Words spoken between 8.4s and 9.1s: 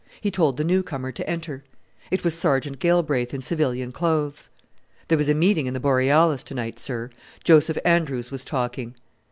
talking."